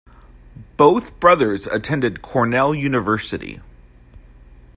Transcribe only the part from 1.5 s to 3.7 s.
attended Cornell University.